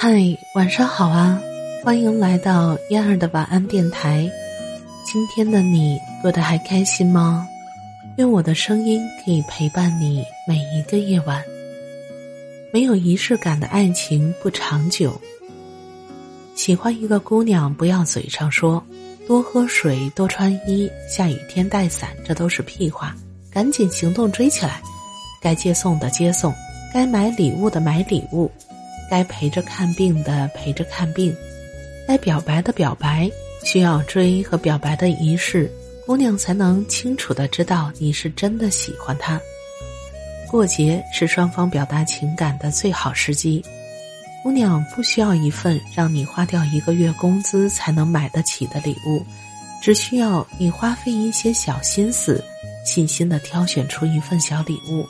[0.00, 0.14] 嗨，
[0.54, 1.42] 晚上好啊！
[1.82, 4.30] 欢迎来到燕儿的晚安电台。
[5.04, 7.48] 今天的你过得还开心吗？
[8.16, 11.42] 愿我的声音可以陪伴你每一个夜晚。
[12.72, 15.20] 没有仪式感的爱情不长久。
[16.54, 18.80] 喜欢一个姑娘，不要嘴上说
[19.26, 23.16] 多喝水、多穿衣、下雨天带伞，这都是屁话。
[23.50, 24.80] 赶紧行动追起来！
[25.42, 26.54] 该接送的接送，
[26.94, 28.48] 该买礼物的买礼物。
[29.10, 31.34] 该陪着看病的陪着看病，
[32.06, 33.30] 该表白的表白，
[33.64, 35.70] 需要追和表白的仪式，
[36.06, 39.40] 姑娘才能清楚的知道你是真的喜欢他。
[40.50, 43.62] 过节是双方表达情感的最好时机，
[44.42, 49.22] 姑娘不需要一份让你花掉一个月工资才能买得起的礼物，
[49.82, 52.42] 只需要你花费一些小心思，
[52.84, 55.06] 细心的挑选出一份小礼物。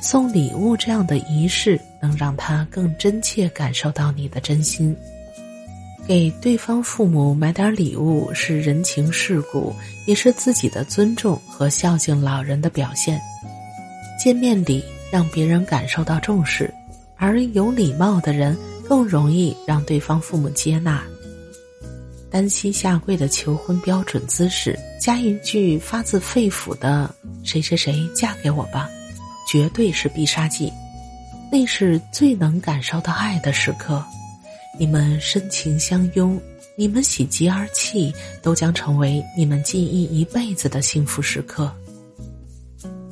[0.00, 4.96] 送礼物这样的仪式，能让他更真切感受到你的真心。
[6.06, 9.74] 给对方父母买点礼物是人情世故，
[10.06, 13.20] 也是自己的尊重和孝敬老人的表现。
[14.16, 16.72] 见面礼让别人感受到重视，
[17.16, 18.56] 而有礼貌的人
[18.88, 21.02] 更容易让对方父母接纳。
[22.30, 28.88] 单膝下跪的求婚标准姿势，加一句发自肺腑的“谁谁谁，嫁给我吧”。
[29.46, 30.72] 绝对是必杀技，
[31.50, 34.04] 那是最能感受到爱的时刻。
[34.78, 36.38] 你们深情相拥，
[36.76, 41.72] 你们喜极而泣，都将成为你们记忆一辈子的幸福时刻。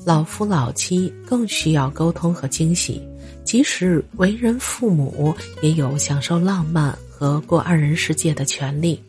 [0.04, 3.00] 老夫老妻更需要沟通和惊喜，
[3.44, 9.02] 即使为人父母，也有享受浪漫和过二人世界的权利。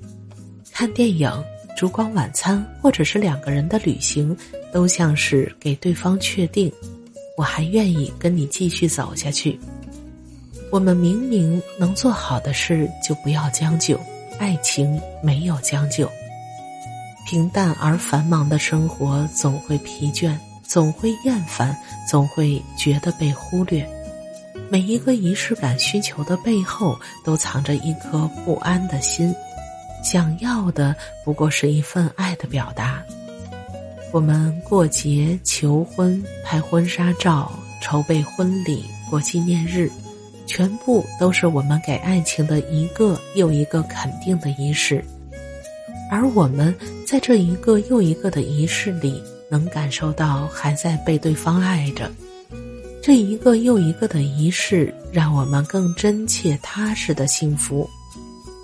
[0.71, 1.29] 看电影、
[1.75, 4.33] 烛光晚餐，或者是两个人的旅行，
[4.71, 6.71] 都像是给对方确定。
[7.37, 9.59] 我还愿意跟你继续走下去。
[10.71, 13.99] 我们明明能做好的事，就不要将就。
[14.37, 16.11] 爱情没有将就。
[17.25, 21.75] 平淡而繁忙的生活总会疲倦，总会厌烦，
[22.09, 23.87] 总会觉得被忽略。
[24.69, 29.33] 每一个仪式感需求的背后，都藏着一颗不安的心，
[30.03, 33.01] 想要的不过是一份爱的表达。
[34.15, 39.91] 我们过节、求婚、拍婚纱照、筹备婚礼、过纪念日，
[40.45, 45.03] 全部都是我们给爱情的一个又一个肯定的仪式。
[46.09, 46.73] 而我们
[47.05, 49.21] 在这一个又一个的仪式里，
[49.51, 52.09] 能感受到还在被对方爱着。
[53.03, 57.85] 这一个又一个的仪式，让我们更真切、踏实的幸福。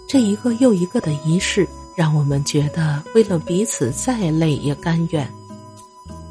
[0.08, 5.30] 这一个又一个的仪式，让我们觉得为了彼此再累也甘愿。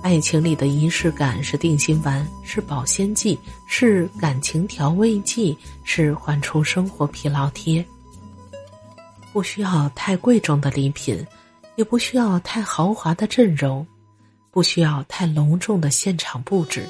[0.02, 7.84] 爱情里的仪式感是定心丸，是保鲜剂，是感情调味剂，是缓出生活疲劳贴。
[9.30, 11.24] 不需要太贵重的礼品，
[11.76, 13.86] 也不需要太豪华的阵容，
[14.50, 16.88] 不需要太隆重的现场布置，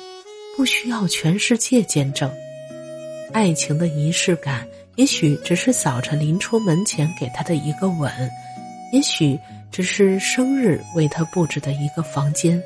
[0.56, 2.30] 不需要全世界见证。
[3.32, 8.10] 爱情的仪式感，也许只是早晨临出门前给他的一个吻，
[8.92, 9.36] 也许
[9.72, 12.62] 只是生日为他布置的一个房间。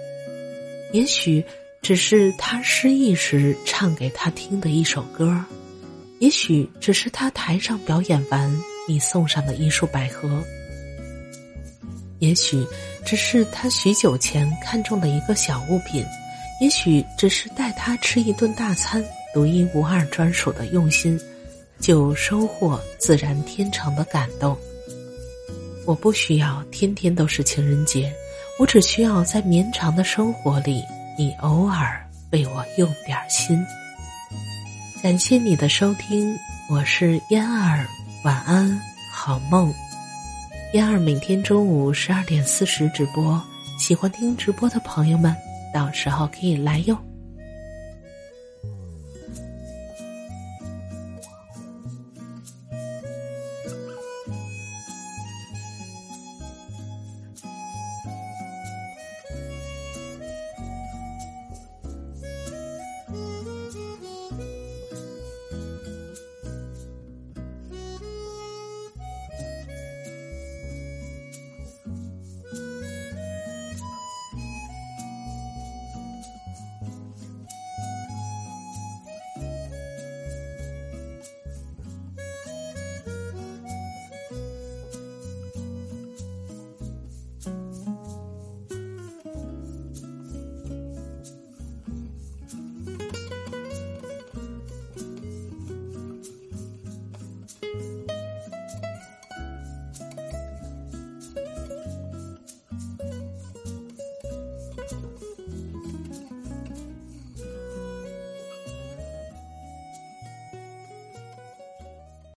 [0.95, 1.45] 也许
[1.83, 5.45] 只是他失意时唱给他听的一首歌，
[6.21, 8.49] 也许只是他台上表演完
[8.89, 10.41] 你送上的一束百合，
[12.21, 12.65] 也许
[13.05, 16.07] 只是他许久前看中的一个小物品，
[16.61, 21.19] 也许只是带他吃一顿大餐，独一无二专属的用心，
[21.81, 24.57] 就收获自然天成的感动。
[25.85, 28.15] 我不需要天天都是情人节。
[28.57, 30.85] 我只需要在绵长的生活里，
[31.19, 32.01] 你偶尔
[32.31, 33.61] 为我用点心。
[35.03, 36.39] 感谢你的收听，
[36.69, 37.85] 我是燕儿，
[38.23, 38.81] 晚安，
[39.13, 39.75] 好梦。
[40.73, 43.43] 燕儿每天中午十二点四十直播，
[43.77, 45.35] 喜欢听直播的朋友们，
[45.73, 46.97] 到时候可以来哟。